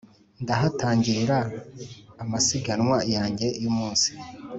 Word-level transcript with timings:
Ndahatangilira 0.43 1.37
amasiganwa 2.23 2.97
yanjye 3.15 3.47
yumunsi 3.63 4.09